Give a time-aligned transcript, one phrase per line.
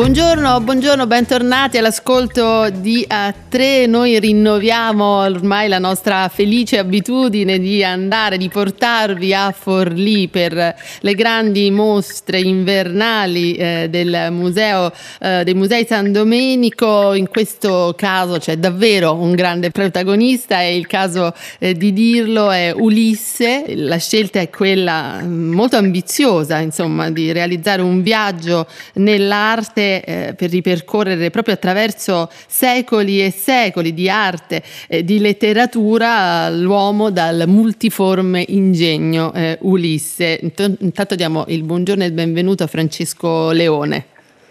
[0.00, 3.86] Buongiorno, buongiorno, bentornati all'ascolto di A3.
[3.86, 11.14] Noi rinnoviamo ormai la nostra felice abitudine di andare, di portarvi a Forlì per le
[11.14, 17.12] grandi mostre invernali eh, del museo, eh, dei musei San Domenico.
[17.12, 22.72] In questo caso c'è davvero un grande protagonista e il caso eh, di dirlo è
[22.74, 23.64] Ulisse.
[23.76, 30.50] La scelta è quella mm, molto ambiziosa, insomma, di realizzare un viaggio nell'arte eh, per
[30.50, 39.32] ripercorrere proprio attraverso secoli e secoli di arte, eh, di letteratura, l'uomo dal multiforme ingegno
[39.34, 40.40] eh, Ulisse.
[40.78, 44.06] Intanto diamo il buongiorno e il benvenuto a Francesco Leone.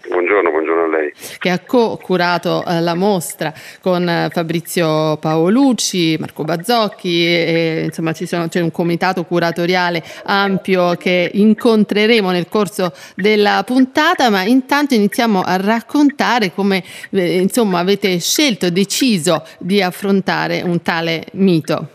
[0.08, 0.59] Buongiorno, buongiorno
[0.90, 1.12] lei.
[1.38, 8.48] Che ha co-curato eh, la mostra con eh, Fabrizio Paolucci, Marco Bazzocchi, e, insomma sono,
[8.48, 15.56] c'è un comitato curatoriale ampio che incontreremo nel corso della puntata, ma intanto iniziamo a
[15.56, 21.88] raccontare come eh, insomma avete scelto, deciso di affrontare un tale mito.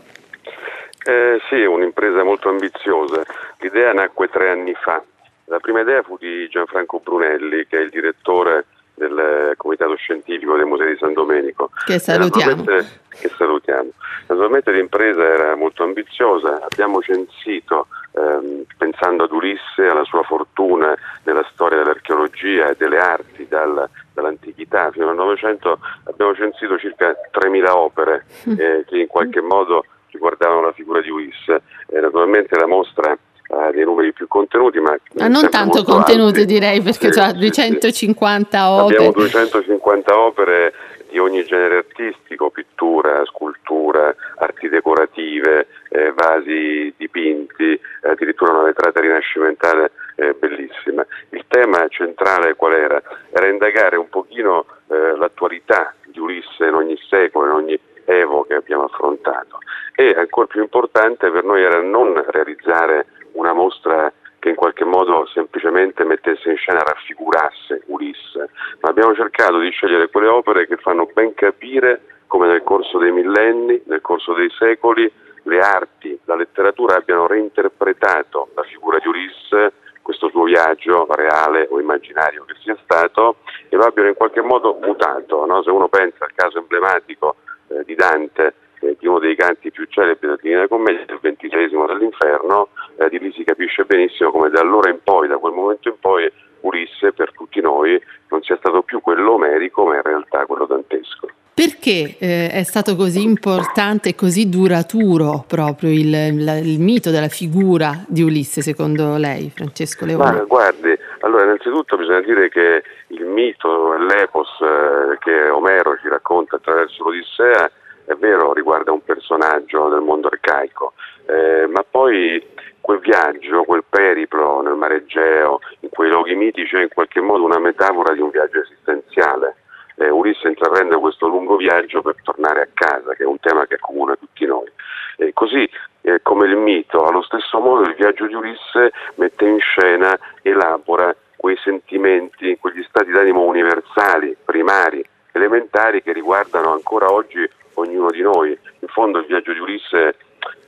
[1.04, 3.22] Eh, sì, un'impresa molto ambiziosa.
[3.58, 5.00] L'idea nacque tre anni fa
[5.46, 8.66] la prima idea fu di Gianfranco Brunelli, che è il direttore
[8.96, 11.70] del Comitato Scientifico dei Musei di San Domenico.
[11.84, 12.64] Che salutiamo.
[12.64, 13.90] Che salutiamo.
[14.26, 21.46] Naturalmente l'impresa era molto ambiziosa, abbiamo censito, ehm, pensando ad Ulisse, alla sua fortuna nella
[21.52, 28.24] storia dell'archeologia e delle arti, dal, dall'antichità fino al Novecento, abbiamo censito circa 3.000 opere
[28.48, 28.52] mm.
[28.58, 31.62] eh, che in qualche modo riguardavano la figura di Ulisse.
[31.88, 33.16] Eh, naturalmente la mostra
[33.48, 36.52] ha dei numeri più contenuti, ma, ma non tanto contenuti alti.
[36.52, 38.64] direi perché sì, ha 250 sì.
[38.64, 38.96] opere.
[38.96, 40.72] Abbiamo 250 opere
[41.08, 49.92] di ogni genere artistico, pittura, scultura, arti decorative, eh, vasi dipinti, addirittura una vetrata rinascimentale
[50.16, 51.06] eh, bellissima.
[51.30, 53.00] Il tema centrale qual era?
[53.30, 58.54] Era indagare un pochino eh, l'attualità di Ulisse in ogni secolo, in ogni evo che
[58.54, 59.58] abbiamo affrontato
[59.94, 65.26] e ancora più importante per noi era non realizzare una mostra che in qualche modo
[65.26, 71.08] semplicemente mettesse in scena, raffigurasse Ulisse, ma abbiamo cercato di scegliere quelle opere che fanno
[71.12, 75.10] ben capire come nel corso dei millenni, nel corso dei secoli,
[75.42, 79.72] le arti, la letteratura abbiano reinterpretato la figura di Ulisse,
[80.02, 84.78] questo suo viaggio reale o immaginario che sia stato, e lo abbiano in qualche modo
[84.80, 85.44] mutato.
[85.46, 85.62] No?
[85.62, 87.36] Se uno pensa al caso emblematico
[87.68, 91.86] eh, di Dante, eh, di uno dei canti più celebri della Divina Commedia, il ventisesimo
[91.86, 95.88] dell'inferno, eh, di lì si capisce benissimo come da allora in poi, da quel momento
[95.88, 100.44] in poi, Ulisse per tutti noi non sia stato più quello omerico, ma in realtà
[100.46, 101.28] quello dantesco.
[101.54, 107.28] Perché eh, è stato così importante e così duraturo proprio il, il, il, mito della
[107.28, 110.32] figura di Ulisse, secondo lei, Francesco Leone?
[110.32, 116.56] Ma, guardi, allora innanzitutto bisogna dire che il mito, l'epos eh, che Omero ci racconta
[116.56, 117.70] attraverso l'Odissea
[118.06, 120.94] è vero, riguarda un personaggio del mondo arcaico,
[121.26, 122.44] eh, ma poi
[122.80, 127.44] quel viaggio, quel periplo nel mare Egeo, in quei luoghi mitici è in qualche modo
[127.44, 129.56] una metafora di un viaggio esistenziale.
[129.96, 133.74] Eh, Ulisse intraprende questo lungo viaggio per tornare a casa, che è un tema che
[133.74, 134.70] accomuna tutti noi.
[135.16, 135.68] E così
[136.02, 141.12] eh, come il mito, allo stesso modo il viaggio di Ulisse mette in scena, elabora
[141.34, 148.58] quei sentimenti, quegli stati d'animo universali, primari, elementari che riguardano ancora oggi ognuno di noi.
[148.80, 150.16] In fondo il viaggio di Ulisse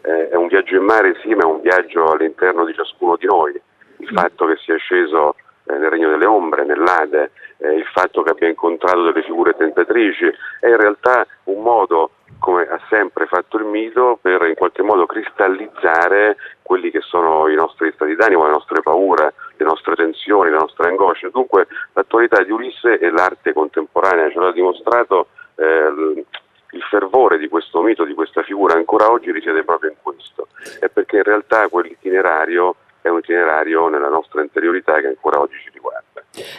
[0.02, 3.26] eh, è un viaggio in mare, sì, ma è un viaggio all'interno di ciascuno di
[3.26, 3.60] noi.
[3.98, 5.34] Il fatto che sia sceso
[5.66, 10.30] eh, nel regno delle ombre, nell'Ade, eh, il fatto che abbia incontrato delle figure tentatrici,
[10.60, 15.06] è in realtà un modo, come ha sempre fatto il mito, per in qualche modo
[15.06, 20.58] cristallizzare quelli che sono i nostri stati d'animo, le nostre paure, le nostre tensioni, le
[20.58, 21.30] nostre angosce.
[21.30, 26.24] Dunque l'attualità di Ulisse e l'arte contemporanea ce l'ha dimostrato eh,
[26.72, 30.48] il fervore di questo mito, di questa figura ancora oggi risiede proprio in questo,
[30.80, 35.70] è perché in realtà quell'itinerario è un itinerario nella nostra interiorità che ancora oggi ci
[35.72, 36.06] riguarda.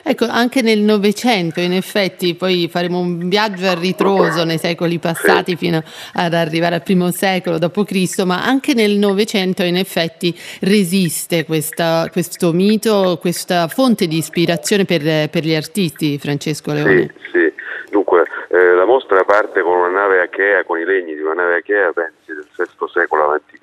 [0.03, 5.55] Ecco, anche nel Novecento, in effetti, poi faremo un viaggio a ritroso nei secoli passati
[5.55, 5.81] fino
[6.13, 12.51] ad arrivare al primo secolo d.C., ma anche nel Novecento, in effetti, resiste questa, questo
[12.51, 17.13] mito, questa fonte di ispirazione per, per, gli artisti, Francesco Leone.
[17.21, 17.53] Sì, sì.
[17.89, 19.61] Dunque, eh, la mostra parte
[20.19, 23.57] achea, con i legni di una nave achea, pensi, del VI secolo a.C.,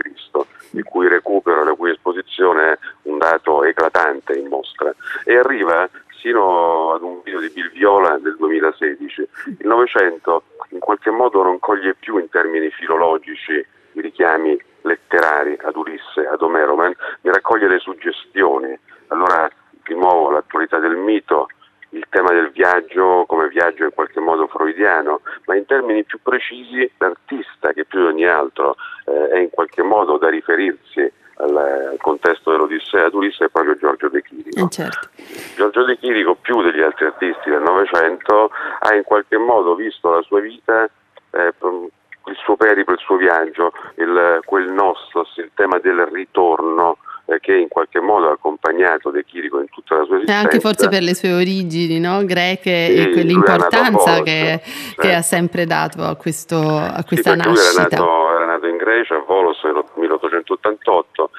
[0.72, 4.94] il cui recupero, la cui esposizione è un dato eclatante in mostra,
[5.24, 5.88] e arriva
[6.20, 9.28] sino ad un video di Bill Viola del 2016.
[9.60, 15.76] Il Novecento in qualche modo non coglie più in termini filologici i richiami letterari ad
[15.76, 18.78] Ulisse, ad Omero, ma mi raccoglie le suggestioni.
[19.08, 19.48] Allora,
[19.84, 21.48] di nuovo, l'attualità del mito,
[21.90, 26.90] il tema del viaggio come viaggio in qualche modo freudiano, ma in termini più precisi
[26.98, 32.50] l'artista che più di ogni altro eh, è in qualche modo da riferirsi al, contesto
[32.50, 34.64] dell'Odissea d'Ulisse è proprio Giorgio De Chirico.
[34.64, 35.08] Eh certo.
[35.56, 38.50] Giorgio De Chirico più degli altri artisti del Novecento
[38.80, 40.88] ha in qualche modo visto la sua vita
[41.30, 41.52] eh,
[42.28, 47.54] il suo periplo, il suo viaggio, il, quel nostos, il tema del ritorno eh, che
[47.54, 50.40] in qualche modo ha accompagnato De Chirico in tutta la sua esistenza.
[50.40, 52.24] E anche forse per le sue origini no?
[52.24, 55.02] greche sì, e quell'importanza che, certo.
[55.02, 57.70] che, ha sempre dato a, questo, a questa sì, nascita.
[57.70, 61.30] Era nato, era nato, in Grecia, a Volos nel 1888,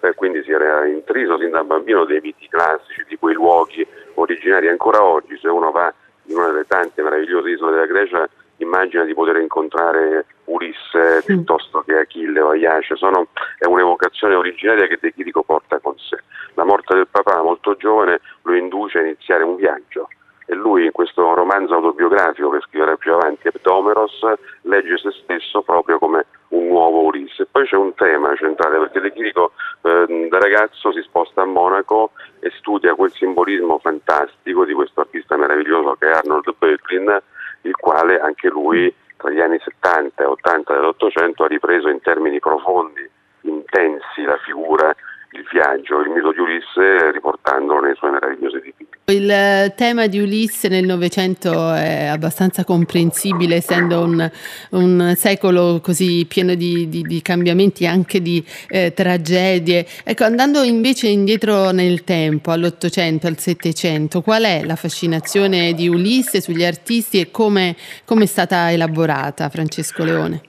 [0.00, 4.68] per, quindi si era intriso sin da bambino dei miti classici, di quei luoghi originari.
[4.68, 5.92] Ancora oggi, se uno va
[6.24, 8.28] in una delle tante meravigliose isole della Grecia,
[8.68, 13.28] immagina di poter incontrare Ulisse piuttosto che Achille o Aiace, Sono,
[13.58, 16.18] è un'evocazione originaria che De Chirico porta con sé.
[16.54, 20.08] La morte del papà molto giovane lo induce a iniziare un viaggio
[20.50, 24.18] e lui in questo romanzo autobiografico che scriverà più avanti, Epdomeros,
[24.62, 27.44] legge se stesso proprio come un nuovo Ulisse.
[27.44, 32.12] Poi c'è un tema centrale perché De Chirico eh, da ragazzo si sposta a Monaco
[32.40, 37.20] e studia quel simbolismo fantastico di questo artista meraviglioso che è Arnold Böcklin,
[37.68, 42.38] il quale anche lui tra gli anni 70 e 80 dell'Ottocento ha ripreso in termini
[42.38, 43.08] profondi,
[43.42, 44.94] intensi la figura
[45.32, 48.77] il viaggio, il mito di Ulisse, riportandolo nei suoi meravigliosi dipinti.
[49.10, 54.30] Il tema di Ulisse nel Novecento è abbastanza comprensibile, essendo un,
[54.72, 59.86] un secolo così pieno di, di, di cambiamenti, anche di eh, tragedie.
[60.04, 66.42] Ecco, andando invece indietro nel tempo, all'Ottocento, al Settecento, qual è la fascinazione di Ulisse
[66.42, 70.42] sugli artisti e come, come è stata elaborata, Francesco Leone?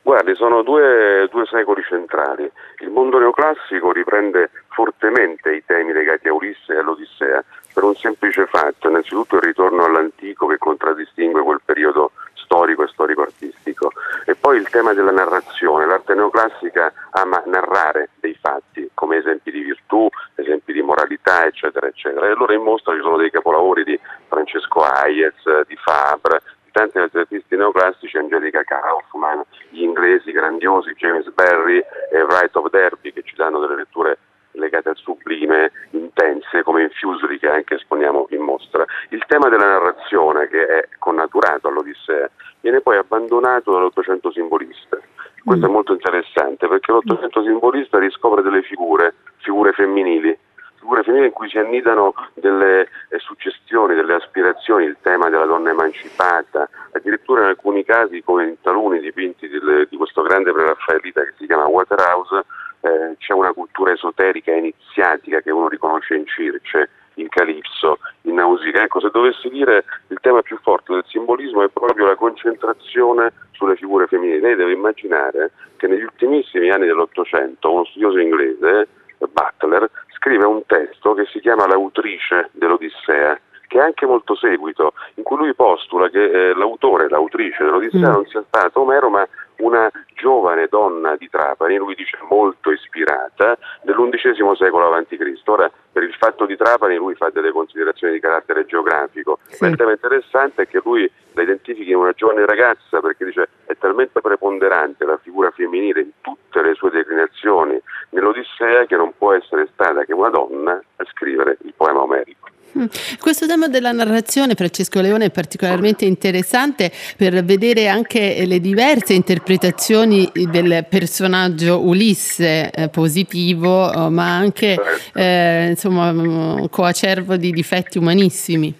[0.00, 2.50] Guardi, sono due, due, secoli centrali.
[2.78, 7.44] Il mondo neoclassico riprende fortemente i temi legati a Ulisse e all'Odissea
[7.78, 13.92] per un semplice fatto, innanzitutto il ritorno all'antico che contraddistingue quel periodo storico e storico-artistico
[14.24, 15.86] e poi il tema della narrazione.
[15.86, 22.26] L'arte neoclassica ama narrare dei fatti come esempi di virtù, esempi di moralità, eccetera, eccetera.
[22.26, 25.36] E allora in mostra ci sono dei capolavori di Francesco Hayez,
[25.68, 26.42] di Fabre,
[26.72, 33.12] tanti altri artisti neoclassici, Angelica Kaufman, gli inglesi grandiosi James Barry e Wright of Derby
[33.12, 34.18] che ci danno delle letture
[34.52, 38.84] legate al sublime, intense, come in Fuseli che anche esponiamo in mostra.
[39.10, 42.28] Il tema della narrazione, che è connaturato all'Odissea,
[42.60, 44.98] viene poi abbandonato dall'Ottocento simbolista.
[45.44, 45.72] Questo è mm.
[45.72, 50.36] molto interessante perché l'Ottocento simbolista riscopre delle figure, figure femminili,
[50.78, 55.70] figure femminili in cui si annidano delle eh, suggestioni, delle aspirazioni, il tema della donna
[55.70, 59.58] emancipata, addirittura in alcuni casi come in taluni dipinti di,
[59.88, 62.44] di questo grande preraffaellita che si chiama Waterhouse,
[62.88, 68.82] eh, c'è una cultura esoterica iniziatica che uno riconosce in Circe, in Calipso, in Nausicaa.
[68.82, 73.76] Ecco, se dovessi dire il tema più forte del simbolismo è proprio la concentrazione sulle
[73.76, 74.40] figure femminili.
[74.40, 78.88] Lei deve immaginare che negli ultimissimi anni dell'Ottocento uno studioso inglese,
[79.18, 85.24] Butler, scrive un testo che si chiama L'autrice dell'Odissea, che ha anche molto seguito, in
[85.24, 88.12] cui lui postula che eh, l'autore, l'autrice dell'Odissea mm.
[88.12, 89.26] non sia stato Omero, ma
[89.58, 95.16] una giovane donna di Trapani, lui dice molto ispirata, dell'undicesimo secolo a.C.
[95.46, 99.56] Ora, per il fatto di Trapani, lui fa delle considerazioni di carattere geografico, sì.
[99.60, 103.48] ma il tema interessante è che lui la identifica in una giovane ragazza perché dice
[103.64, 109.32] è talmente preponderante la figura femminile in tutte le sue declinazioni nell'Odissea che non può
[109.32, 112.47] essere stata che una donna a scrivere il poema omerico.
[112.76, 112.84] Mm.
[113.20, 120.30] Questo tema della narrazione, Francesco Leone, è particolarmente interessante per vedere anche le diverse interpretazioni
[120.32, 125.18] del personaggio Ulisse eh, positivo, eh, ma anche certo.
[125.18, 128.74] eh, insomma, mm, coacervo di difetti umanissimi.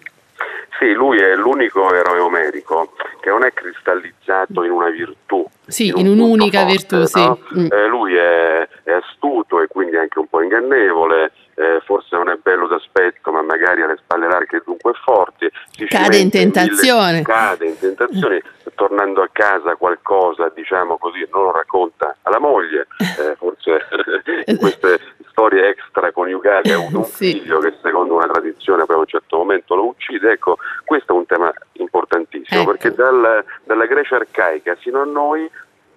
[0.79, 5.45] Sì, lui è l'unico eroe omerico che non è cristallizzato in una virtù.
[5.67, 7.19] Sì, in, un in un'unica forte, virtù, sì.
[7.19, 7.39] No?
[7.57, 7.67] Mm.
[7.69, 12.37] Eh, lui è, è, astuto e quindi anche un po' ingannevole, eh, forse non è
[12.41, 15.49] bello d'aspetto, ma magari ha le spalle larghe e dunque forti.
[15.87, 17.11] Cade in tentazione.
[17.11, 18.41] Mille, cade in tentazione,
[18.75, 23.85] tornando a casa qualcosa, diciamo così, non lo racconta alla moglie, eh, forse
[24.45, 27.33] in queste storie extraconiugali ha avuto un sì.
[27.33, 30.31] figlio che secondo una tradizione poi a un certo momento lo uccide.
[30.31, 32.71] Ecco, questo è un tema importantissimo ecco.
[32.71, 35.49] perché dal, dalla Grecia arcaica sino a noi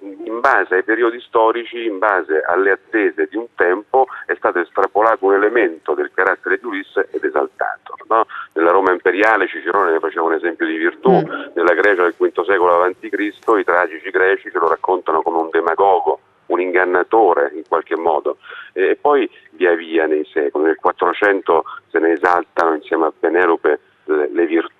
[0.03, 5.25] in base ai periodi storici, in base alle attese di un tempo, è stato estrapolato
[5.27, 7.95] un elemento del carattere di Ulisse ed esaltato.
[8.09, 8.27] No?
[8.55, 11.53] Nella Roma imperiale Cicerone ne faceva un esempio di virtù, mm.
[11.55, 13.09] nella Grecia del V secolo a.C.
[13.59, 18.39] i tragici greci ce lo raccontano come un demagogo, un ingannatore in qualche modo.
[18.73, 24.47] E poi via via nei secoli, nel 400 se ne esaltano insieme a Penelope le,
[24.47, 24.73] virtù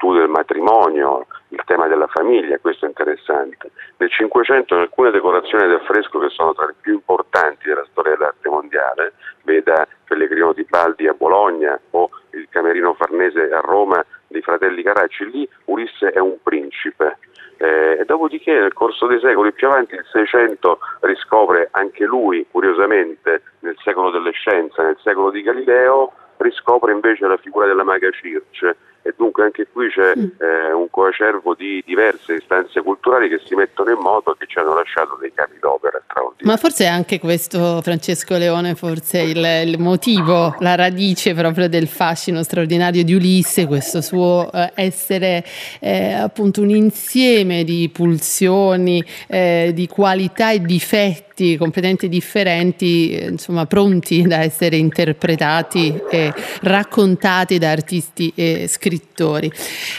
[2.23, 3.71] famiglia, questo è interessante.
[3.97, 8.49] Nel Cinquecento alcune decorazioni del fresco che sono tra le più importanti della storia dell'arte
[8.49, 9.13] mondiale,
[9.43, 15.31] veda Pellegrino di Baldi a Bologna o il Camerino Farnese a Roma dei fratelli Caracci,
[15.31, 17.19] lì Ulisse è un principe.
[17.59, 23.77] Eh, dopodiché nel corso dei secoli più avanti il Seicento riscopre anche lui, curiosamente, nel
[23.85, 29.15] secolo delle scienze, nel secolo di Galileo, riscopre invece la figura della maga Circe e
[29.17, 30.25] dunque anche qui c'è mm.
[30.39, 34.59] eh, un coacervo di diverse istanze culturali che si mettono in moto e che ci
[34.59, 36.47] hanno lasciato dei capi d'opera straordinari.
[36.47, 41.89] Ma forse è anche questo, Francesco Leone, forse il, il, motivo, la radice proprio del
[41.89, 45.45] fascino straordinario di Ulisse, questo suo eh, essere
[45.81, 53.67] eh, appunto un insieme di pulsioni, eh, di qualità e difetti aspetti completamente differenti, insomma,
[53.67, 59.51] pronti da essere interpretati e raccontati da artisti e scrittori.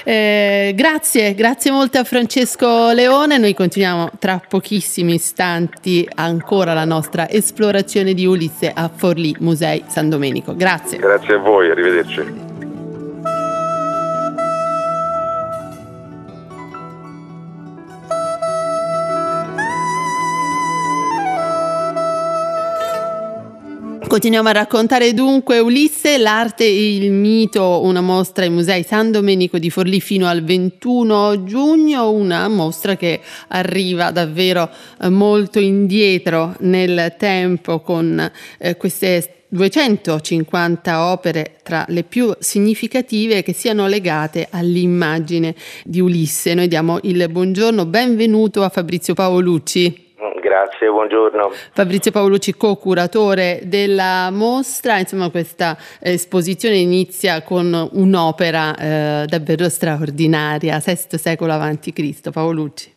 [0.03, 3.37] Eh, grazie, grazie molto a Francesco Leone.
[3.37, 10.09] Noi continuiamo tra pochissimi istanti ancora la nostra esplorazione di Ulisse a Forlì Musei San
[10.09, 10.55] Domenico.
[10.55, 10.99] Grazie.
[10.99, 12.52] Grazie a voi, arrivederci.
[24.13, 29.57] Continuiamo a raccontare dunque Ulisse, l'arte e il mito, una mostra ai musei San Domenico
[29.57, 34.69] di Forlì fino al 21 giugno, una mostra che arriva davvero
[35.01, 43.53] eh, molto indietro nel tempo con eh, queste 250 opere tra le più significative che
[43.53, 46.53] siano legate all'immagine di Ulisse.
[46.53, 50.12] Noi diamo il buongiorno, benvenuto a Fabrizio Paolucci.
[50.53, 51.49] Grazie, buongiorno.
[51.73, 61.17] Fabrizio Paolucci, co-curatore della mostra, insomma questa esposizione inizia con un'opera eh, davvero straordinaria, VI
[61.17, 62.29] secolo a.C.
[62.31, 62.93] Paolucci.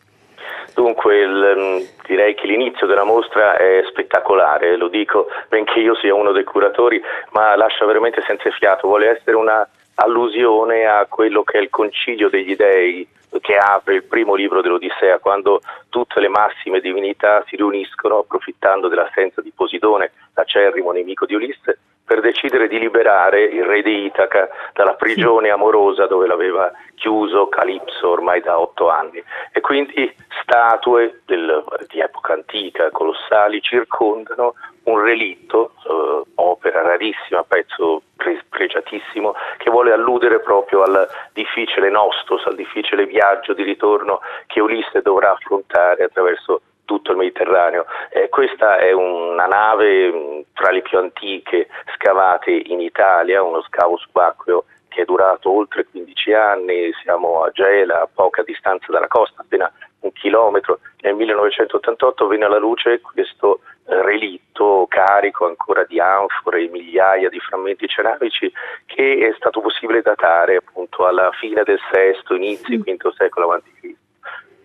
[0.74, 6.14] Dunque, il, mm, direi che l'inizio della mostra è spettacolare, lo dico benché io sia
[6.14, 9.66] uno dei curatori, ma lascia veramente senza fiato, vuole essere una
[9.96, 13.06] allusione a quello che è il concilio degli dei
[13.40, 15.60] che apre il primo libro dell'Odissea, quando
[15.90, 22.20] tutte le massime divinità si riuniscono approfittando dell'assenza di Posidone, l'acerrimo nemico di Ulisse, per
[22.20, 28.40] decidere di liberare il re di Itaca dalla prigione amorosa dove l'aveva chiuso Calipso ormai
[28.40, 29.22] da otto anni.
[29.52, 38.02] E quindi statue del, di epoca antica, colossali, circondano un relitto, eh, opera rarissima, pezzo
[38.16, 44.60] pre- pregiatissimo, che vuole alludere proprio al difficile nostos, al difficile viaggio di ritorno che
[44.60, 47.84] Ulisse dovrà affrontare attraverso tutto il Mediterraneo.
[48.08, 54.64] Eh, questa è una nave tra le più antiche scavate in Italia, uno scavo subacqueo
[54.88, 59.70] che è durato oltre 15 anni, siamo a Gela, a poca distanza dalla costa, appena
[60.00, 60.78] un chilometro.
[61.02, 67.86] Nel 1988 venne alla luce questo eh, relitto carico ancora di anfore, migliaia di frammenti
[67.88, 68.50] ceramici
[68.86, 73.94] che è stato possibile datare appunto alla fine del VI, inizio V secolo a.C.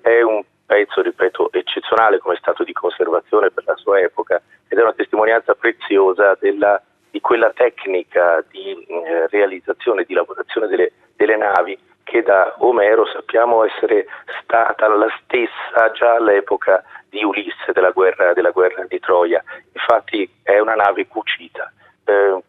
[0.02, 4.82] È un pezzo, ripeto, eccezionale come stato di conservazione per la sua epoca ed è
[4.82, 11.78] una testimonianza preziosa della, di quella tecnica di eh, realizzazione, di lavorazione delle, delle navi
[12.04, 14.06] che da Omero sappiamo essere
[14.42, 19.44] stata la stessa già all'epoca di Ulisse della guerra, della guerra di Troia.
[19.74, 21.70] Infatti è una nave cucita.
[22.06, 22.42] Eh,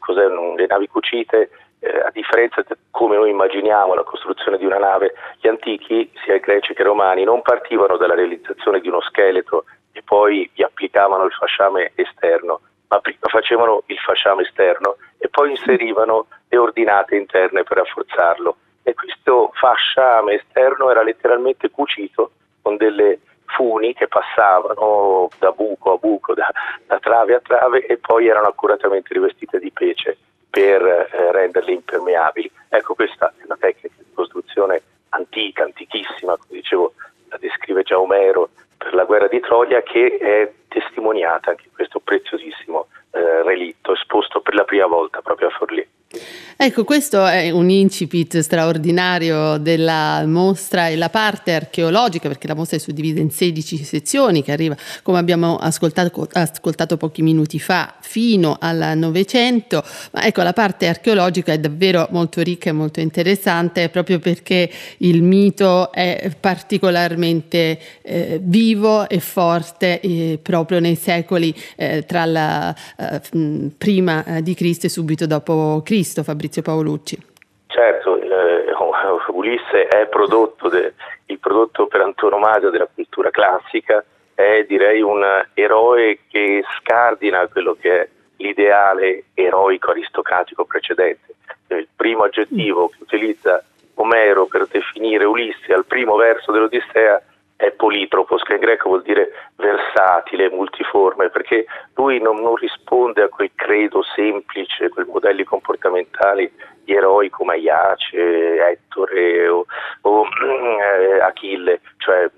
[0.56, 1.50] le navi cucite,
[1.82, 6.36] eh, a differenza di come noi immaginiamo la costruzione di una nave, gli antichi, sia
[6.36, 10.62] i greci che i romani, non partivano dalla realizzazione di uno scheletro e poi vi
[10.62, 17.16] applicavano il fasciame esterno, ma prima facevano il fasciame esterno e poi inserivano le ordinate
[17.16, 18.56] interne per rafforzarlo.
[18.84, 22.30] E questo fasciame esterno era letteralmente cucito
[22.62, 26.48] con delle funi che passavano da buco a buco, da,
[26.86, 30.16] da trave a trave e poi erano accuratamente rivestite di pece
[30.52, 32.50] per eh, renderle impermeabili.
[32.68, 36.92] Ecco, questa è una tecnica di costruzione antica, antichissima, come dicevo,
[37.30, 42.00] la descrive già Omero per la guerra di Troia, che è testimoniata anche in questo
[42.00, 45.88] preziosissimo eh, relitto esposto per la prima volta proprio a Forlì.
[46.64, 52.76] Ecco, questo è un incipit straordinario della mostra e la parte archeologica, perché la mostra
[52.76, 58.58] è suddivisa in 16 sezioni che arriva, come abbiamo ascoltato, ascoltato pochi minuti fa, fino
[58.60, 59.82] al Novecento.
[60.12, 65.20] Ma ecco, la parte archeologica è davvero molto ricca e molto interessante proprio perché il
[65.20, 73.20] mito è particolarmente eh, vivo e forte eh, proprio nei secoli eh, tra la eh,
[73.76, 76.01] prima di Cristo e subito dopo Cristo.
[76.04, 77.30] Fabrizio Paolucci.
[77.66, 78.64] Certo, eh,
[79.28, 80.92] Ulisse è prodotto de,
[81.26, 84.04] il prodotto per antonomasia della cultura classica,
[84.34, 85.22] è direi un
[85.54, 91.34] eroe che scardina quello che è l'ideale eroico aristocratico precedente.
[91.68, 97.22] Il primo aggettivo che utilizza Omero per definire Ulisse al primo verso dell'Odissea
[97.62, 101.64] è politropos, che in greco vuol dire versatile, multiforme, perché
[101.94, 106.52] lui non, non risponde a quel credo semplice, quei modelli comportamentali
[106.82, 109.64] di eroi come Aiace, Ettore o,
[110.00, 112.28] o eh, Achille, cioè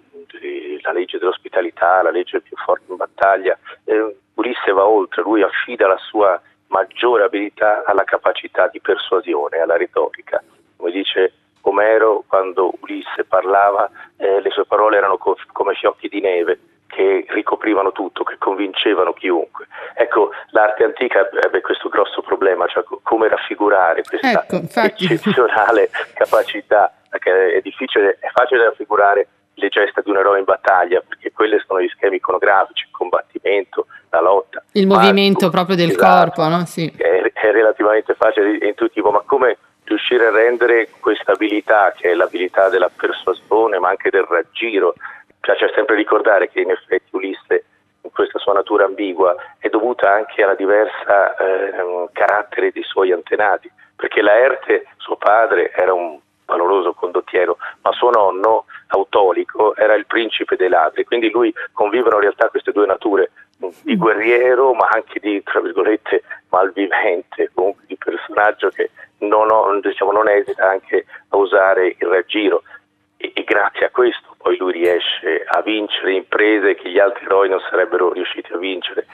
[0.42, 3.56] eh, la legge dell'ospitalità, la legge più forte in battaglia.
[3.84, 9.78] Eh, Ulisse va oltre, lui affida la sua maggiore abilità alla capacità di persuasione, alla
[9.78, 10.42] retorica.
[10.76, 13.90] Come dice Omero quando Ulisse parlava,
[14.94, 19.66] parole erano co- come fiocchi di neve che ricoprivano tutto, che convincevano chiunque.
[19.94, 27.54] Ecco, l'arte antica ebbe questo grosso problema, cioè come raffigurare questa ecco, eccezionale capacità, perché
[27.54, 31.80] è difficile, è facile raffigurare le gesta di un eroe in battaglia, perché quelli sono
[31.80, 34.62] gli schemi iconografici, il combattimento, la lotta.
[34.72, 36.64] Il movimento proprio del esatto, corpo, no?
[36.64, 36.92] Sì.
[36.96, 39.58] È, è relativamente facile e intuitivo, ma come
[40.34, 44.94] rendere questa abilità, che è l'abilità della persuasione, ma anche del raggiro,
[45.40, 47.64] piace sempre ricordare che in effetti Ulisse,
[48.02, 53.70] in questa sua natura ambigua, è dovuta anche alla diversa eh, carattere dei suoi antenati,
[53.94, 60.56] perché Laerte, suo padre, era un valoroso condottiero, ma suo nonno, Autolico, era il principe
[60.56, 63.30] dei ladri, quindi lui convivono in realtà queste due nature,
[63.82, 68.90] di guerriero ma anche di, tra virgolette, malvivente, comunque di personaggio che
[69.28, 72.62] non, ho, diciamo, non esita anche a usare il raggiro
[73.16, 77.48] e, e, grazie a questo poi lui riesce a vincere imprese che gli altri eroi
[77.48, 79.06] non sarebbero riusciti a vincere.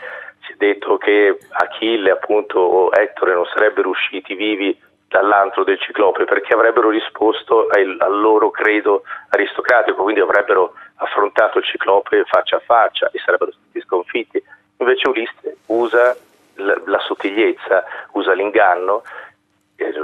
[0.44, 6.24] Si è detto che Achille appunto o Ettore non sarebbero usciti vivi dall'antro del ciclope
[6.24, 12.62] perché avrebbero risposto al, al loro credo aristocratico, quindi avrebbero affrontato il ciclope faccia a
[12.64, 14.42] faccia e sarebbero stati sconfitti.
[14.78, 16.16] Invece Ulisse usa
[16.54, 19.02] la, la sottigliezza, usa l'inganno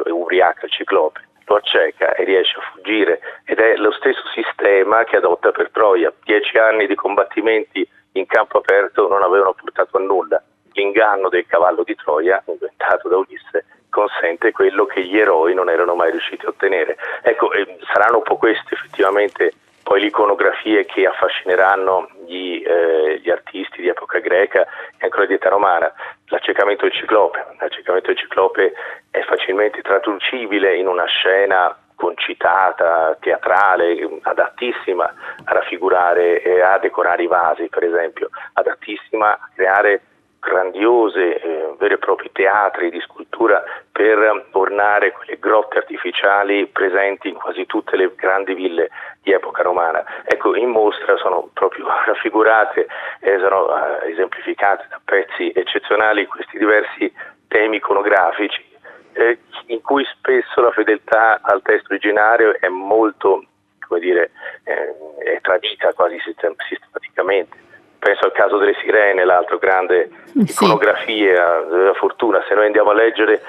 [0.06, 5.16] ubriaca il ciclope, lo acceca e riesce a fuggire ed è lo stesso sistema che
[5.16, 6.12] adotta per Troia.
[6.24, 10.42] Dieci anni di combattimenti in campo aperto non avevano portato a nulla.
[10.72, 15.94] L'inganno del cavallo di Troia, inventato da Ulisse, consente quello che gli eroi non erano
[15.94, 16.96] mai riusciti a ottenere.
[17.22, 19.52] Ecco, eh, saranno un po' queste effettivamente
[19.86, 24.62] poi le iconografie che affascineranno gli, eh, gli, artisti di epoca greca
[24.98, 25.92] e ancora di età romana.
[26.24, 27.46] L'accecamento del ciclope.
[27.60, 28.72] L'accecamento del ciclope
[29.12, 35.04] è facilmente traducibile in una scena concitata, teatrale, adattissima
[35.44, 40.00] a raffigurare e a decorare i vasi, per esempio, adattissima a creare
[40.46, 47.34] grandiose, eh, veri e propri teatri di scultura per ornare quelle grotte artificiali presenti in
[47.34, 48.88] quasi tutte le grandi ville
[49.22, 50.04] di epoca romana.
[50.24, 52.86] Ecco, in mostra sono proprio raffigurate,
[53.20, 53.66] eh, sono
[54.00, 57.12] eh, esemplificate da pezzi eccezionali questi diversi
[57.48, 58.64] temi iconografici
[59.14, 63.44] eh, in cui spesso la fedeltà al testo originario è molto,
[63.86, 64.30] come dire,
[64.64, 67.64] eh, è tradita quasi sistematicamente
[68.06, 70.52] penso al caso delle sirene, l'altro grande sì.
[70.52, 73.42] iconografia della fortuna, se noi andiamo a leggere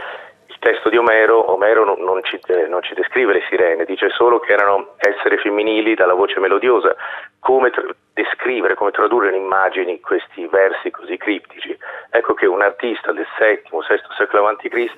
[0.47, 4.39] il testo di Omero, Omero non, non, ci, non, ci, descrive le sirene, dice solo
[4.39, 6.95] che erano esseri femminili dalla voce melodiosa,
[7.39, 11.77] come tra- descrivere, come tradurre in immagini questi versi così criptici.
[12.09, 14.93] Ecco che un artista del VII, VI secolo a.C.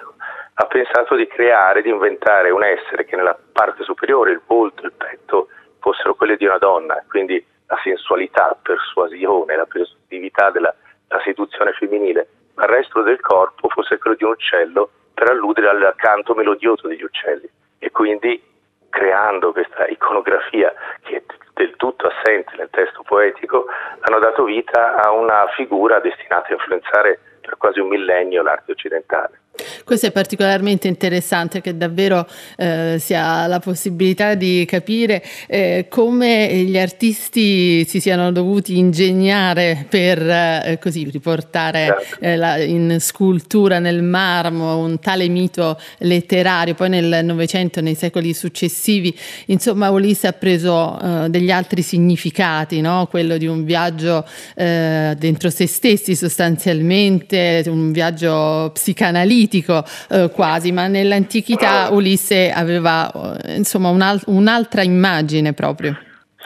[0.54, 4.42] ha pensato di creare, di inventare un essere che nella parte superiore, il
[4.96, 10.74] petto, fossero quelle di una donna, quindi la sensualità, la persuasione, la persuasività della
[11.12, 15.70] la seduzione femminile, ma il resto del corpo fosse quello di un uccello per alludere
[15.70, 18.42] al canto melodioso degli uccelli e quindi
[18.90, 23.66] creando questa iconografia che è del tutto assente nel testo poetico,
[24.00, 29.09] hanno dato vita a una figura destinata a influenzare per quasi un millennio l'arte occidentale.
[29.84, 32.28] Questo è particolarmente interessante che davvero
[32.58, 39.86] eh, si ha la possibilità di capire eh, come gli artisti si siano dovuti ingegnare
[39.90, 42.26] per eh, così riportare certo.
[42.26, 46.74] eh, la, in scultura nel marmo un tale mito letterario.
[46.74, 49.16] Poi nel Novecento, nei secoli successivi,
[49.48, 53.08] insomma, Ulisse ha preso eh, degli altri significati, no?
[53.10, 60.72] quello di un viaggio eh, dentro se stessi sostanzialmente, un viaggio psicanalitico politico eh, quasi,
[60.72, 63.12] ma nell'antichità Ulisse aveva
[63.44, 65.98] eh, insomma un'al- un'altra immagine proprio.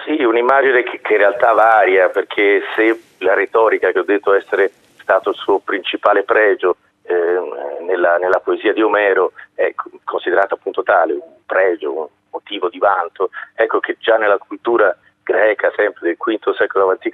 [0.05, 4.71] Sì, un'immagine che, che in realtà varia, perché se la retorica che ho detto essere
[4.99, 7.13] stato il suo principale pregio eh,
[7.85, 9.73] nella, nella, poesia di Omero è
[10.03, 15.71] considerata appunto tale, un pregio, un motivo di vanto, ecco che già nella cultura greca,
[15.75, 17.09] sempre del V secolo a.C.,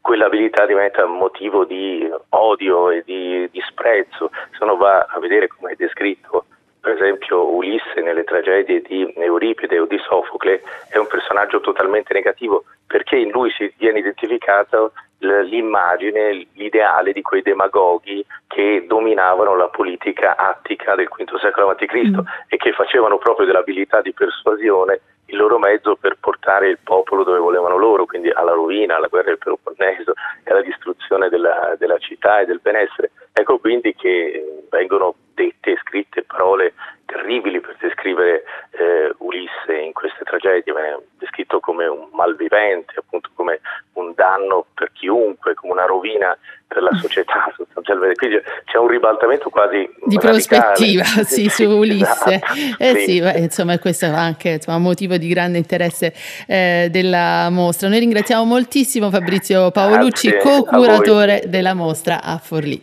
[0.00, 4.30] quell'abilità diventa motivo di odio e di disprezzo.
[4.56, 6.44] Se uno va a vedere come è descritto
[6.82, 12.64] per esempio Ulisse nelle tragedie di Euripide o di Sofocle è un personaggio totalmente negativo
[12.84, 20.36] perché in lui si viene identificata l'immagine, l'ideale di quei demagoghi che dominavano la politica
[20.36, 21.94] attica del V secolo a.C.
[21.94, 22.18] Mm.
[22.48, 27.38] e che facevano proprio dell'abilità di persuasione il loro mezzo per portare il popolo dove
[27.38, 30.12] volevano loro, quindi alla rovina, alla guerra del Peloponneso
[30.44, 33.12] e alla distruzione della, della città e del benessere.
[33.32, 36.74] Ecco quindi che vengono dette e scritte parole
[37.06, 43.60] terribili per descrivere eh, Ulisse in queste tragedie, viene descritto come un malvivente, appunto come
[43.94, 48.16] un danno per chiunque, come una rovina per la società sostanzialmente.
[48.16, 52.34] Quindi c'è un ribaltamento quasi di prospettiva sì, su Ulisse.
[52.34, 56.12] Esatto, eh sì, beh, insomma, questo è anche insomma, motivo di grande interesse
[56.46, 57.88] eh, della mostra.
[57.88, 62.80] Noi ringraziamo moltissimo Fabrizio Paolucci, co-curatore della mostra a Forlì.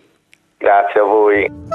[0.57, 1.68] Grazie a voi.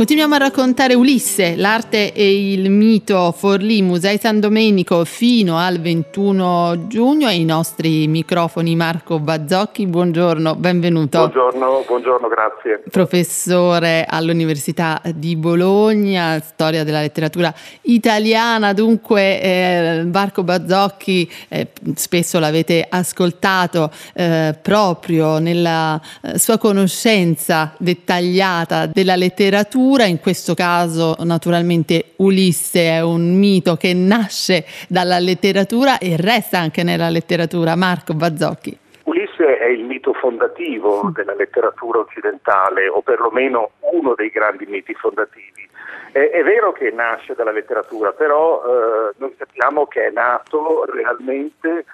[0.00, 6.86] Continuiamo a raccontare Ulisse, l'arte e il mito Forlì, Musei San Domenico fino al 21
[6.86, 11.18] giugno ai nostri microfoni Marco Bazzocchi, buongiorno, benvenuto.
[11.18, 12.82] Buongiorno, buongiorno, grazie.
[12.90, 22.86] Professore all'Università di Bologna, storia della letteratura italiana, dunque eh, Marco Bazzocchi eh, spesso l'avete
[22.88, 32.12] ascoltato eh, proprio nella eh, sua conoscenza dettagliata della letteratura letteratura, in questo caso naturalmente
[32.16, 37.74] Ulisse è un mito che nasce dalla letteratura e resta anche nella letteratura.
[37.76, 38.78] Marco Bazzocchi.
[39.04, 45.68] Ulisse è il mito fondativo della letteratura occidentale, o perlomeno uno dei grandi miti fondativi.
[46.12, 51.84] È, è vero che nasce dalla letteratura, però eh, noi sappiamo che è nato realmente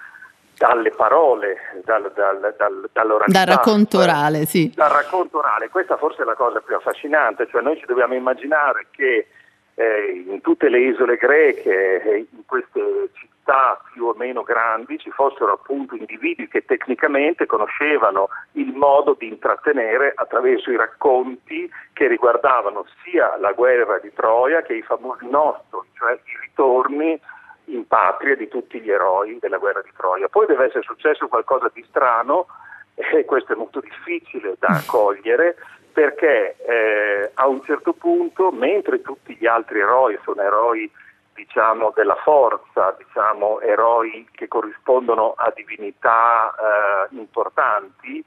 [0.57, 3.23] dalle parole, dal, dal, dal.
[3.27, 4.71] Dal racconto orale, sì.
[4.73, 8.87] Dal racconto orale, questa forse è la cosa più affascinante, cioè noi ci dobbiamo immaginare
[8.91, 9.27] che
[9.75, 15.11] eh, in tutte le isole greche, eh, in queste città più o meno grandi, ci
[15.11, 22.85] fossero appunto individui che tecnicamente conoscevano il modo di intrattenere attraverso i racconti che riguardavano
[23.03, 27.19] sia la guerra di Troia che i famosi nostri, cioè i ritorni
[27.67, 30.27] in patria di tutti gli eroi della guerra di Troia.
[30.27, 32.47] Poi deve essere successo qualcosa di strano
[32.95, 35.55] e questo è molto difficile da cogliere
[35.97, 40.87] perché eh, a un certo punto, mentre tutti gli altri eroi sono eroi
[41.33, 48.23] diciamo, della forza, diciamo, eroi che corrispondono a divinità eh, importanti,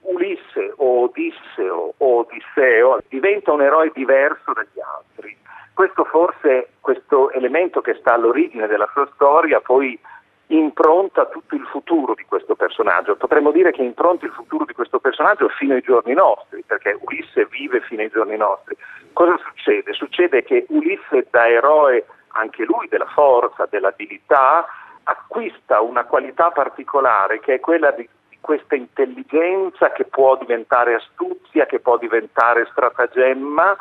[0.00, 5.36] Ulisse o Odisseo o Odisseo diventa un eroe diverso dagli altri
[5.76, 10.00] questo forse, questo elemento che sta all'origine della sua storia, poi
[10.46, 13.16] impronta tutto il futuro di questo personaggio.
[13.16, 17.44] Potremmo dire che impronta il futuro di questo personaggio fino ai giorni nostri, perché Ulisse
[17.50, 18.74] vive fino ai giorni nostri.
[19.12, 19.92] Cosa succede?
[19.92, 24.66] Succede che Ulisse da eroe, anche lui della forza, dell'abilità,
[25.02, 28.08] acquista una qualità particolare che è quella di
[28.40, 33.76] questa intelligenza che può diventare astuzia, che può diventare stratagemma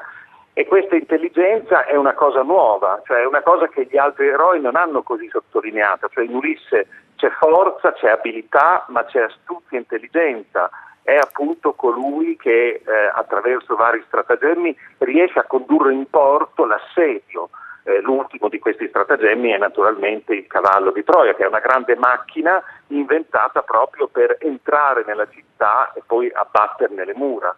[0.58, 4.62] e questa intelligenza è una cosa nuova, cioè è una cosa che gli altri eroi
[4.62, 6.88] non hanno così sottolineata, cioè in Ulisse
[7.18, 10.70] c'è forza, c'è abilità, ma c'è astuzia e intelligenza.
[11.04, 17.50] È appunto colui che eh, attraverso vari stratagemmi riesce a condurre in porto l'assedio.
[17.84, 21.98] Eh, l'ultimo di questi stratagemmi è naturalmente il cavallo di Troia, che è una grande
[21.98, 27.54] macchina inventata proprio per entrare nella città e poi abbatterne le mura.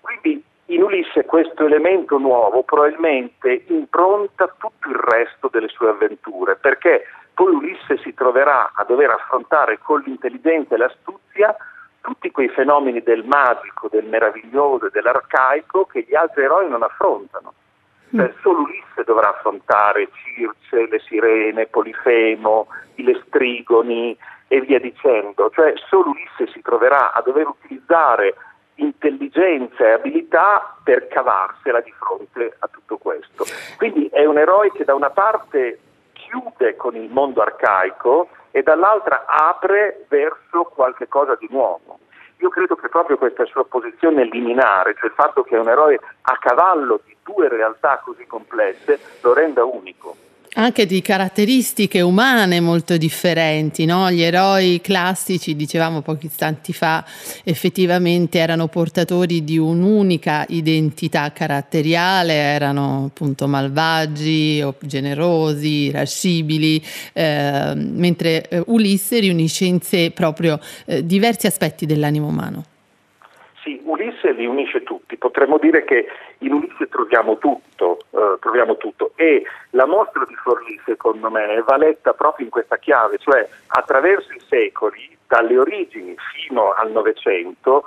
[0.00, 7.04] Quindi in Ulisse questo elemento nuovo probabilmente impronta tutto il resto delle sue avventure, perché
[7.34, 11.56] poi Ulisse si troverà a dover affrontare con l'intelligenza e l'astuzia
[12.00, 17.54] tutti quei fenomeni del magico, del meraviglioso e dell'arcaico che gli altri eroi non affrontano.
[18.14, 18.40] Cioè, mm.
[18.40, 24.16] solo Ulisse dovrà affrontare Circe, le sirene, Polifemo, i lestrigoni
[24.48, 25.50] e via dicendo.
[25.50, 28.34] Cioè, solo Ulisse si troverà a dover utilizzare
[28.82, 33.44] intelligenza e abilità per cavarsela di fronte a tutto questo.
[33.76, 35.78] Quindi è un eroe che da una parte
[36.12, 41.98] chiude con il mondo arcaico e dall'altra apre verso qualche cosa di nuovo.
[42.38, 46.00] io credo che proprio questa sua posizione liminare, cioè il fatto che è un eroe
[46.22, 52.96] a cavallo di due realtà così complesse, lo renda unico anche di caratteristiche umane molto
[52.96, 53.84] differenti.
[53.84, 54.10] No?
[54.10, 57.04] Gli eroi classici, dicevamo pochi istanti fa,
[57.44, 66.82] effettivamente erano portatori di un'unica identità caratteriale, erano appunto malvagi, generosi, irascibili,
[67.12, 72.64] eh, mentre eh, Ulisse riunisce in sé proprio eh, diversi aspetti dell'animo umano.
[73.62, 74.89] Sì, Ulisse li unisce tutti,
[75.20, 79.12] potremmo dire che in Ulisse troviamo tutto, eh, troviamo tutto.
[79.14, 84.32] e la mostra di Forlì secondo me va letta proprio in questa chiave, cioè attraverso
[84.32, 87.84] i secoli, dalle origini fino al Novecento,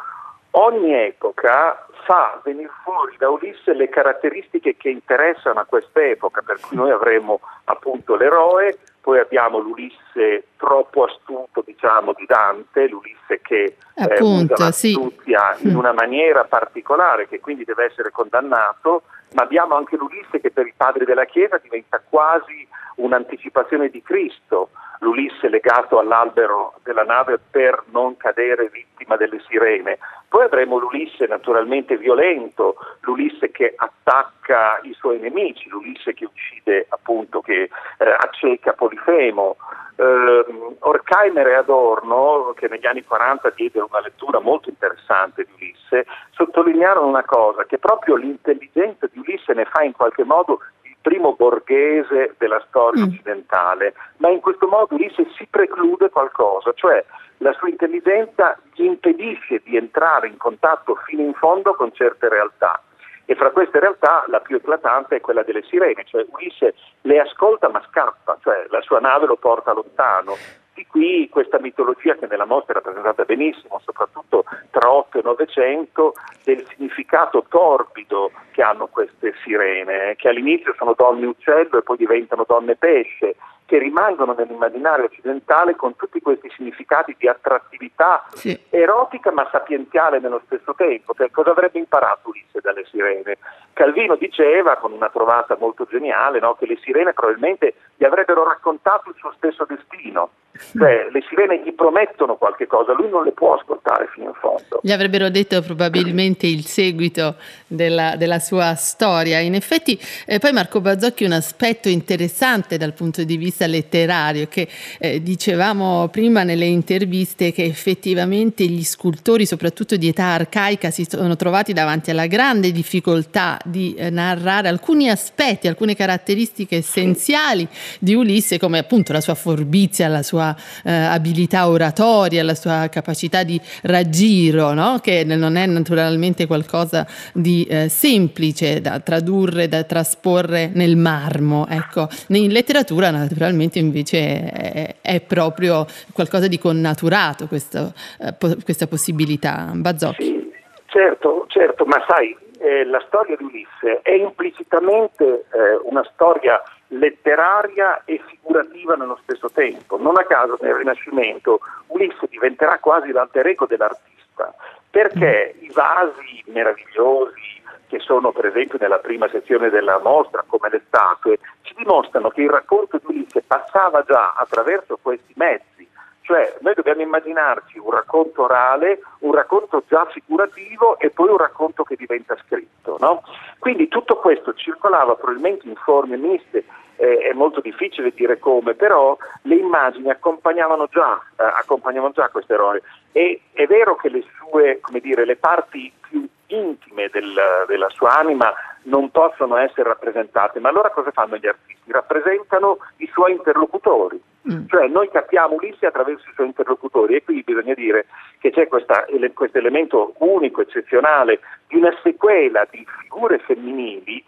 [0.55, 6.75] ogni epoca fa venire fuori da Ulisse le caratteristiche che interessano a quest'epoca, per cui
[6.75, 14.53] noi avremo appunto l'eroe, poi abbiamo l'Ulisse troppo astuto, diciamo, di Dante, l'Ulisse che Appunto,
[14.53, 14.93] eh, usa sì.
[14.93, 15.75] in mm.
[15.75, 20.73] una maniera particolare, che quindi deve essere condannato, ma abbiamo anche l'Ulisse che per i
[20.75, 24.69] padri della Chiesa diventa quasi un'anticipazione di Cristo,
[25.03, 29.99] l'Ulisse legato all'albero della nave per non cadere vittima delle sirene.
[30.29, 37.41] Poi avremo l'Ulisse naturalmente violento, l'Ulisse che attacca i suoi nemici, l'Ulisse che uccide appunto,
[37.41, 37.69] che eh,
[38.17, 39.57] acceca Polifemo.
[39.95, 40.45] Eh,
[40.79, 47.05] Horkheimer e Adorno, che negli anni 40 diedero una lettura molto interessante di Ulisse, sottolinearono
[47.07, 50.61] una cosa, che proprio l'intelligenza di Ulisse ne fa in qualche modo
[51.03, 53.07] primo borghese della storia mm.
[53.09, 57.03] occidentale, ma in questo modo Ulisse si preclude qualcosa, cioè
[57.37, 62.81] la sua intelligenza gli impedisce di entrare in contatto fino in fondo con certe realtà.
[63.25, 67.69] E fra queste realtà la più eclatante è quella delle sirene, cioè Ulisse le ascolta
[67.69, 70.35] ma scappa, cioè la sua nave lo porta lontano.
[70.73, 76.13] Di qui questa mitologia che nella mostra è rappresentata benissimo, soprattutto tra 8 e 900,
[76.43, 81.97] del significato torbido che hanno queste sirene, eh, che all'inizio sono donne uccello e poi
[81.97, 88.57] diventano donne pesce, che rimangono nell'immaginario occidentale con tutti questi significati di attrattività sì.
[88.69, 91.13] erotica ma sapienziale nello stesso tempo.
[91.15, 93.37] Cioè, cosa avrebbe imparato Ulisse dalle sirene?
[93.73, 99.09] Calvino diceva, con una trovata molto geniale, no, che le sirene probabilmente gli avrebbero raccontato
[99.09, 100.29] il suo stesso destino.
[100.55, 104.79] Cioè, le sirene gli promettono qualche cosa, lui non le può ascoltare fino in fondo.
[104.83, 109.39] Gli avrebbero detto probabilmente il seguito della, della sua storia.
[109.39, 114.67] In effetti, eh, poi Marco Bazzocchi un aspetto interessante dal punto di vista letterario, che
[114.99, 121.35] eh, dicevamo prima nelle interviste che effettivamente gli scultori, soprattutto di età arcaica, si sono
[121.35, 127.67] trovati davanti alla grande difficoltà di eh, narrare alcuni aspetti, alcune caratteristiche essenziali
[127.99, 132.87] di Ulisse, come appunto la sua forbizia, la sua sua eh, abilità oratoria, la sua
[132.89, 134.99] capacità di raggiro, no?
[134.99, 141.67] che non è naturalmente qualcosa di eh, semplice da tradurre, da trasporre nel marmo.
[141.67, 142.09] Ecco.
[142.27, 149.71] In letteratura naturalmente invece è, è proprio qualcosa di connaturato questo, eh, questa possibilità.
[149.73, 150.23] Bazzocchi.
[150.23, 150.51] Sì,
[150.85, 158.03] certo, certo, ma sai, eh, la storia di Ulisse è implicitamente eh, una storia letteraria
[158.05, 159.97] e figurativa nello stesso tempo.
[159.97, 164.53] Non a caso nel Rinascimento Ulisse diventerà quasi l'alter ego dell'artista,
[164.89, 167.61] perché i vasi meravigliosi
[167.93, 172.41] che sono per esempio nella prima sezione della mostra, come le statue, ci dimostrano che
[172.41, 175.87] il racconto di Ulisse passava già attraverso questi mezzi
[176.23, 181.83] cioè noi dobbiamo immaginarci un racconto orale, un racconto già figurativo e poi un racconto
[181.83, 182.95] che diventa scritto.
[182.99, 183.23] No?
[183.59, 186.63] Quindi tutto questo circolava probabilmente in forme miste,
[186.95, 192.53] eh, è molto difficile dire come, però le immagini accompagnavano già, eh, accompagnavano già questo
[192.53, 192.81] eroe.
[193.11, 197.33] E è vero che le sue, come dire, le parti più intime del,
[197.67, 201.91] della sua anima non possono essere rappresentate, ma allora cosa fanno gli artisti?
[201.91, 204.67] Rappresentano i suoi interlocutori, mm.
[204.67, 208.07] cioè noi capiamo Ulisse attraverso i suoi interlocutori e qui bisogna dire
[208.39, 214.23] che c'è questo elemento unico, eccezionale, di una sequela di figure femminili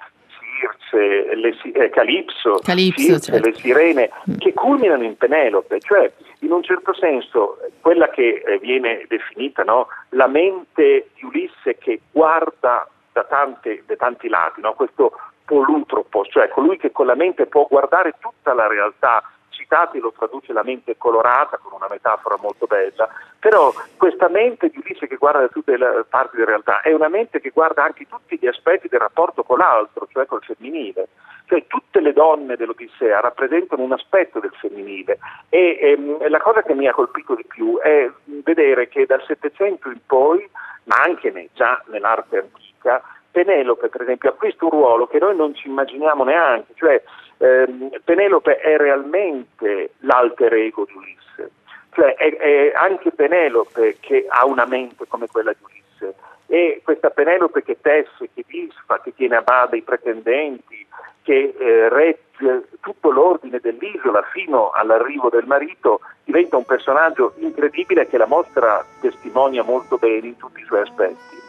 [0.60, 3.50] Circe, le, eh, Calipso, Calipso Circe, certo.
[3.50, 4.38] le sirene, mm.
[4.38, 9.88] che culminano in Penelope, cioè in un certo senso quella che eh, viene definita no,
[10.10, 14.74] la mente di Ulisse che guarda da, tante, da tanti lati, no?
[14.74, 15.12] questo
[15.46, 19.24] polutropos, cioè colui che con la mente può guardare tutta la realtà
[19.66, 24.78] Citati lo traduce la mente colorata con una metafora molto bella, però questa mente di
[24.78, 28.06] Ulisse che guarda da tutte le parti della realtà è una mente che guarda anche
[28.08, 31.08] tutti gli aspetti del rapporto con l'altro, cioè col femminile.
[31.48, 36.74] Cioè tutte le donne dell'Odissea rappresentano un aspetto del femminile e ehm, la cosa che
[36.74, 38.10] mi ha colpito di più è
[38.44, 40.48] vedere che dal Settecento in poi,
[40.86, 43.02] ma anche già nell'arte antica,
[43.36, 47.04] Penelope per esempio ha questo ruolo che noi non ci immaginiamo neanche, cioè
[47.40, 51.52] ehm, Penelope è realmente l'alter ego di Ulisse,
[51.92, 56.16] cioè è, è anche Penelope che ha una mente come quella di Ulisse
[56.48, 60.88] e questa Penelope che tesse, che disfa, che tiene a bada i pretendenti,
[61.22, 68.18] che eh, regge tutto l'ordine dell'isola fino all'arrivo del marito, diventa un personaggio incredibile che
[68.18, 71.45] la mostra testimonia molto bene in tutti i suoi aspetti.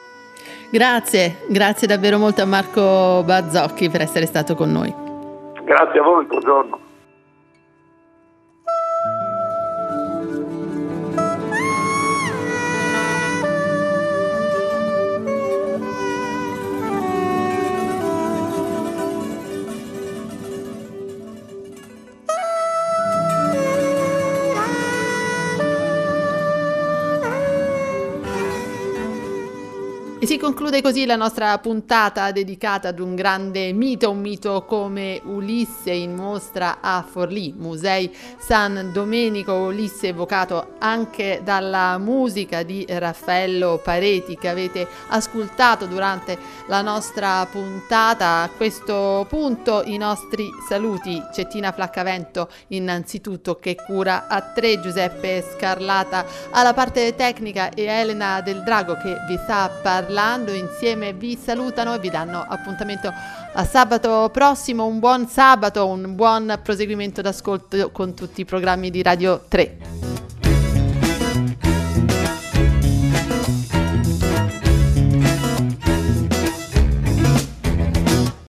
[0.71, 4.93] Grazie, grazie davvero molto a Marco Bazzocchi per essere stato con noi.
[5.65, 6.86] Grazie a voi, buongiorno.
[30.27, 35.93] Si conclude così la nostra puntata dedicata ad un grande mito, un mito come Ulisse
[35.93, 44.37] in mostra a Forlì, Musei San Domenico, Ulisse evocato anche dalla musica di Raffaello Pareti
[44.37, 46.37] che avete ascoltato durante
[46.67, 48.43] la nostra puntata.
[48.43, 56.27] A questo punto i nostri saluti, Cettina Flaccavento innanzitutto che cura a tre, Giuseppe Scarlata
[56.51, 61.93] alla parte tecnica e Elena Del Drago che vi sta parlando parlando insieme vi salutano
[61.93, 63.13] e vi danno appuntamento
[63.53, 64.87] a sabato prossimo.
[64.87, 70.16] Un buon sabato, un buon proseguimento d'ascolto con tutti i programmi di Radio 3.